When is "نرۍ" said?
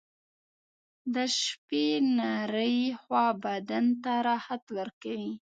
2.17-2.77